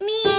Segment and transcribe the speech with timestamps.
[0.00, 0.33] 咪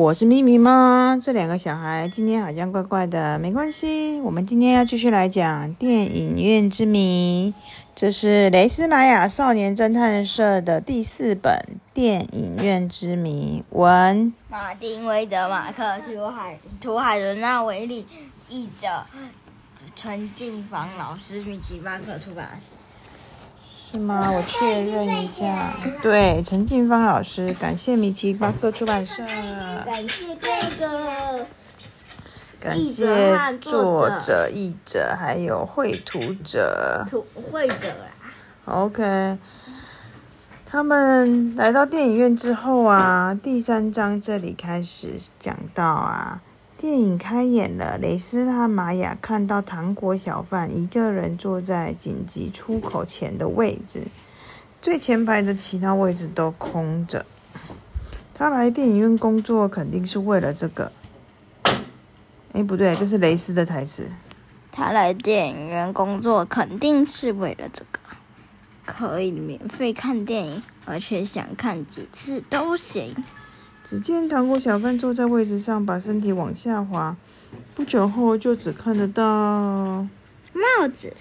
[0.00, 7.52] 我是咪咪妈，这两个小孩今天好像怪怪的，没关系，我们今天要继续来讲电影院之谜。
[7.94, 11.52] 这是雷斯玛雅少年侦探社的第四本
[11.92, 18.06] 《电影院之谜》文，马丁·威德马克、图海、图海伦纳维利
[18.48, 19.04] 译者，
[19.94, 22.58] 陈静芳老师，米奇巴克出版。
[23.92, 24.30] 是吗？
[24.30, 29.24] 我确认一下，对，陈静芳老师，感谢米奇巴克出版社，
[29.84, 31.46] 感谢这个
[32.60, 37.04] 感谢作者、译者还有绘图者。
[37.08, 38.06] 图绘者啦。
[38.66, 39.38] OK，
[40.64, 46.40] 他们来到电影院之后啊，第三章这里开始讲到啊，
[46.80, 54.04] 电影开演了，蕾丝和玛雅看到糖果小贩一个人坐在紧急出口前的位置，
[54.80, 57.26] 最前排的其他位置都空着。
[58.32, 60.90] 他来电影院工作肯定是为了这个。
[62.54, 64.10] 哎，不对，这是蕾丝的台词。
[64.72, 68.00] 他来电影院工作肯定是为了这个，
[68.86, 73.14] 可以免费看电影，而且想看几次都行。
[73.82, 77.16] 只见糖果小贩坐在位置上，把身体往下滑。
[77.74, 79.24] 不久后，就只看得到
[80.52, 81.14] 帽子，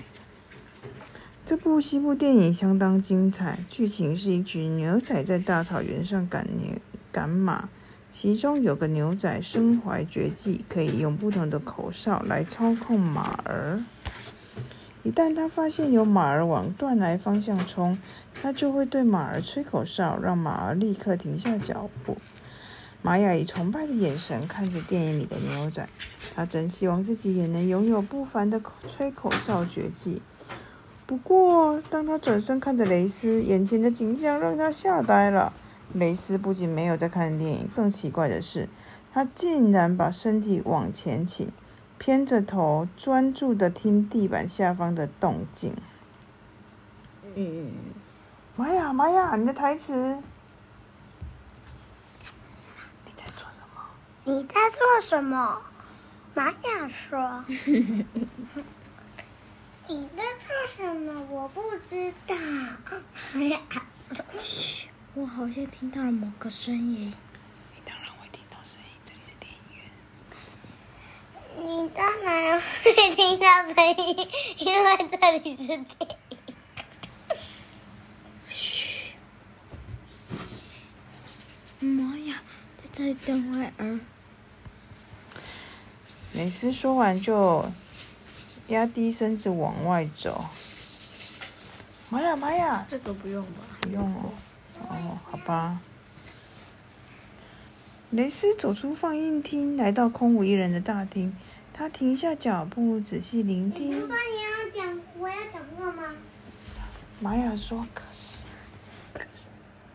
[1.43, 3.59] 这部西部电影相当精彩。
[3.67, 6.77] 剧情是一群牛仔在大草原上赶牛
[7.11, 7.69] 赶马，
[8.11, 13.81] 其中有个牛仔身怀绝技，可以用不同的口哨来操控马儿。
[15.01, 17.97] 一旦他发现有马儿往断崖方向冲，
[18.39, 22.17] 他就会对马儿吹口哨，让马儿立刻停下脚步。
[23.01, 25.87] 玛雅以崇拜的眼神看着电影里的牛仔，
[26.35, 30.21] 他真希望自己也能拥有不凡的吹口哨绝技。
[31.05, 35.53] 不过，当他转身看着蕾丝，眼前的景象让他吓呆了。
[35.91, 38.69] 蕾丝不仅没有在看电影，更奇怪的是，
[39.11, 41.51] 他竟然把身体往前倾，
[41.97, 45.73] 偏着头，专注地听地板下方的动静。
[47.33, 47.71] 嗯，
[48.55, 50.21] 玛雅，玛雅，你的台词？
[53.05, 53.81] 你在做什么？
[54.29, 55.59] 你在做什么？
[56.35, 57.43] 玛雅说
[59.87, 61.25] ：“你在做什么？
[61.31, 62.35] 我不知道。”
[63.33, 63.59] 玛雅
[64.43, 67.11] 说我好像听到了某个声音。
[67.75, 69.89] 你当然会听到声音，这里是电影院。
[71.65, 74.29] ：“你当然会听到声音，
[74.59, 76.27] 因为这里是电影。
[81.97, 82.43] 妈呀，
[82.77, 83.99] 在这里等会儿。
[86.39, 87.69] 蕾丝说完就
[88.69, 90.45] 压低身子往外走。
[92.09, 93.51] 玛雅，玛雅，这个不用吧？
[93.81, 94.31] 不用哦。
[94.87, 95.81] 哦，好吧。
[98.11, 101.35] 蕾丝走出放映厅，来到空无一人的大厅。
[101.73, 103.89] 他停下脚步，仔细聆听。
[103.97, 104.07] 你要
[104.73, 106.15] 讲，我要讲话吗？
[107.19, 108.43] 玛雅说：“可是，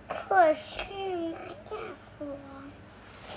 [0.06, 0.60] 可是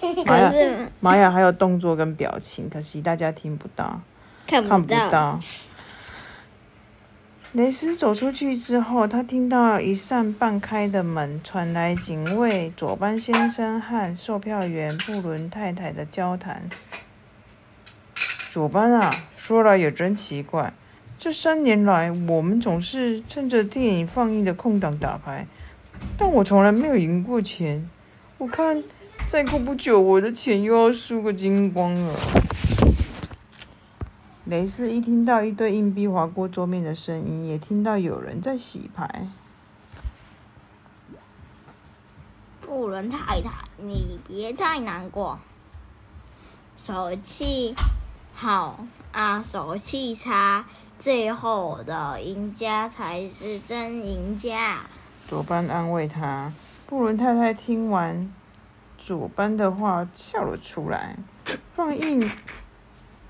[0.26, 0.54] 玛雅，
[1.00, 4.02] 玛雅还有动作跟表情，可惜大家听不到。”
[4.48, 5.40] 看看不到。
[7.54, 16.70] 雷斯走出去之后，他听到一扇半开的门传来警卫左班先生和售票员布伦太太的交谈。
[18.52, 20.74] 佐班啊，说来也真奇怪，
[21.18, 25.48] 这三年来我们总是趁着电影放映的空档打牌，
[26.18, 27.90] 但我从来没有赢过钱。
[28.38, 28.84] 我看
[29.28, 32.16] 再过不久，我的钱又要输个精光了。
[34.46, 39.28] 雷斯一听到一堆硬币划过桌面的声音，也听到有人在洗牌。
[42.62, 45.38] 布伦太太，你别太难过。
[46.78, 47.76] 手气
[48.34, 50.66] 好啊，手气差，
[50.98, 54.86] 最后的赢家才是真赢家。
[55.28, 56.54] 佐班安慰他。
[56.86, 58.34] 布伦太太听完
[59.08, 61.18] 佐班的话，笑了出来。
[61.72, 62.30] 放映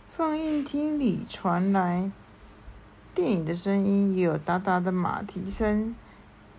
[0.09, 2.12] 放映厅里传来
[3.13, 5.95] 电影的声音，也有哒哒的马蹄声。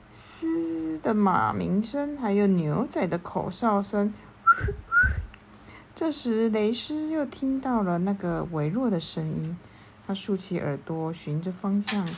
[0.08, 4.14] 嘶的马鸣声，还有牛仔的口哨声。
[5.96, 9.58] 这时，雷斯又听到了那个微弱的声音，
[10.06, 12.08] 他竖起耳朵，循着方向，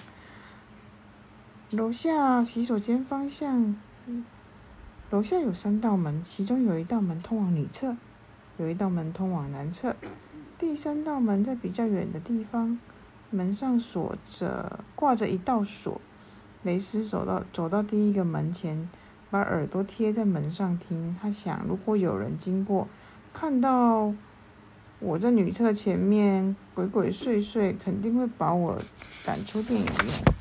[1.70, 3.74] 楼下洗手间方向。
[5.10, 7.96] 楼下有三道门，其中有一道门通往女厕，
[8.58, 9.96] 有一道门通往男厕，
[10.56, 12.78] 第三道门在比较远的地方，
[13.28, 16.00] 门上锁着，挂着一道锁。
[16.62, 18.88] 雷斯走到走到第一个门前，
[19.32, 21.16] 把耳朵贴在门上听。
[21.20, 22.86] 他想，如果有人经过，
[23.32, 24.14] 看到
[25.00, 28.78] 我在女厕前面鬼鬼祟祟，肯定会把我
[29.26, 30.39] 赶出电影院。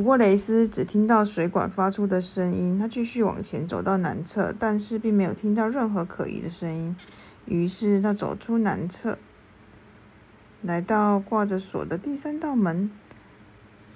[0.00, 2.78] 不过，雷斯只听到水管发出的声音。
[2.78, 6.96] 他继续往前走到男厕，但是并没有听到任何可疑的声音。
[7.44, 9.18] 于是，他走出男厕，
[10.62, 12.90] 来到挂着锁的第三道门。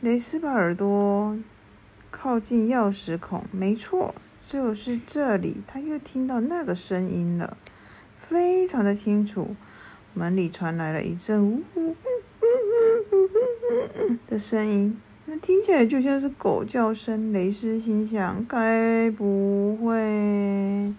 [0.03, 1.39] 雷斯把耳朵
[2.11, 4.15] 靠近钥匙孔，没错，
[4.47, 5.63] 就是这里。
[5.67, 7.57] 他又听到那个声音了，
[8.19, 9.57] 非常的清楚。
[10.13, 11.97] 门里传来了一阵呜呜呜呜
[13.11, 15.01] 呜呜的声音。
[15.27, 17.33] 那听起来就像是狗叫声。
[17.33, 20.95] 雷斯心想：该不会……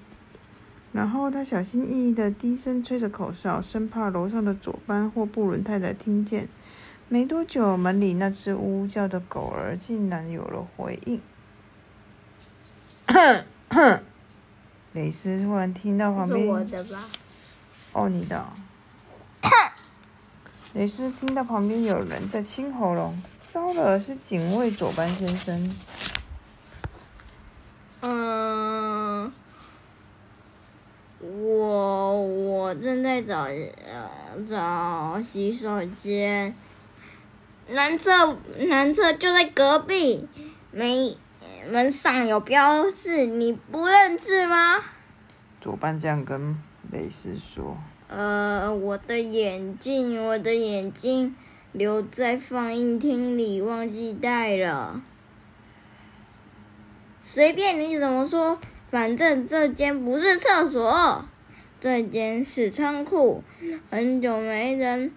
[0.92, 6.50] 然后他小心翼翼的低声吹着口哨，生怕楼上的左班或布伦太太听见。
[7.08, 11.22] 没多久，门里那只呜呜叫的狗儿竟然有了回应。
[14.94, 16.42] 雷斯突然听到旁边……
[16.46, 16.86] 是我的？
[17.92, 18.44] 哦，你的。
[20.74, 23.22] 雷斯听到旁边有人在清喉咙。
[23.48, 25.76] 糟了，是警卫左班先生。
[28.02, 29.32] 嗯，
[31.20, 34.10] 我我正在找呃
[34.48, 36.56] 找洗手间，
[37.70, 38.38] 男厕
[38.68, 40.28] 男厕就在隔壁，
[40.72, 41.16] 门
[41.70, 44.82] 门上有标示，你不认字吗？
[45.62, 46.58] 左班这样跟
[46.92, 47.78] 雷斯说。
[48.08, 51.36] 呃，我的眼镜，我的眼镜。
[51.78, 55.02] 留在放映厅里，忘记带了。
[57.22, 58.58] 随便你怎么说，
[58.90, 61.26] 反正这间不是厕所，
[61.82, 63.44] 这间是仓库，
[63.90, 65.12] 很久没人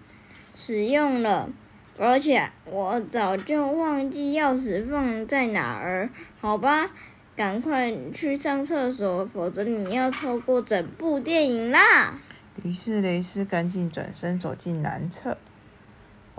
[0.53, 1.49] 使用了，
[1.97, 6.09] 而且我早就忘记钥匙放在哪儿。
[6.41, 6.89] 好吧，
[7.37, 12.19] 赶快去上厕所，否则你要错过整部电影啦。
[12.63, 15.37] 于是雷斯赶紧转身走进男厕。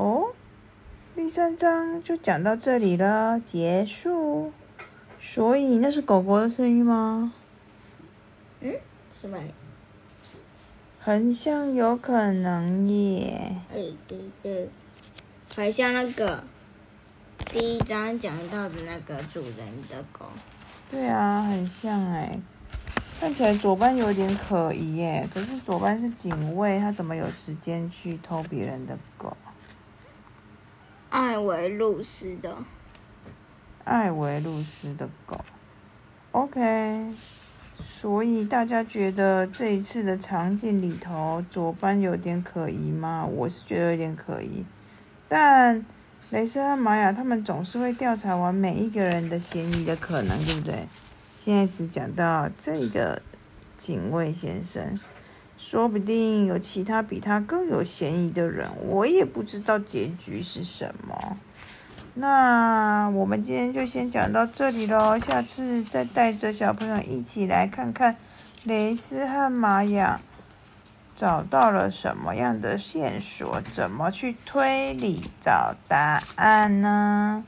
[0.01, 0.33] 哦，
[1.15, 4.51] 第三章就讲到这里了，结束。
[5.21, 7.35] 所以那是狗狗的声音吗？
[8.61, 8.73] 嗯，
[9.15, 9.39] 是吗？
[10.99, 13.57] 很像，有可能耶。
[13.75, 14.71] 哎，对对，
[15.55, 16.43] 还像那个
[17.53, 19.59] 第一章讲到的那个主人
[19.91, 20.25] 的狗。
[20.91, 22.41] 对啊，很像哎。
[23.21, 29.37] 看起来左班有点可疑耶，可是左班是警卫，他怎么有时间去偷别人的狗？
[31.21, 32.65] 艾维路斯的，
[33.85, 35.39] 艾维路斯的狗
[36.33, 37.15] ，OK。
[37.79, 43.27] 所以大家觉得这一次的场景里头，左班有点可疑吗？
[43.27, 44.65] 我是觉得有点可疑。
[45.29, 45.85] 但
[46.31, 50.89] 雷斯和玛雅他们总是会调查完每一个人的嫌疑的可能，对不对？
[51.39, 53.21] 现在只讲到这个
[53.77, 54.99] 警卫先生。
[55.71, 61.37] 说不定有其他比他更有嫌疑的人，我也不知道结局是什么。
[62.15, 68.17] 那我们今天就先讲到这里喽，下次再带着小朋友一起来看看
[68.65, 70.21] 雷斯和玛雅
[71.15, 77.45] 找到了什么样的线索，怎么去推理找答案呢？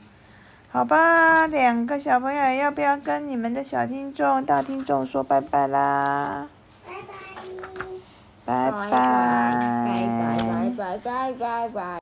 [0.71, 6.47] 好吧，两个小朋友要不要跟你们的小听众、大听众说拜拜啦？
[8.45, 10.07] 拜拜，拜
[10.49, 11.83] 拜，拜拜，拜拜，拜。